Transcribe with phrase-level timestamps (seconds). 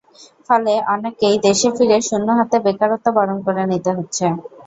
[0.49, 4.25] ফলে অনেককেই দেশে ফিরে শূন্য হাতে বেকারত্ব বরণ করে নিতে হচ্ছে।